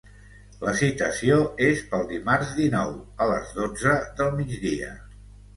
La 0.61 0.71
citació 0.79 1.35
és 1.67 1.83
pel 1.93 2.07
dimarts, 2.13 2.55
dinou, 2.63 2.97
a 3.27 3.31
les 3.33 3.55
dotze 3.61 3.97
del 4.23 4.37
migdia. 4.41 4.91